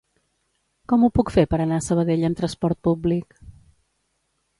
[0.93, 3.37] Com ho puc fer per anar a Sabadell amb trasport públic?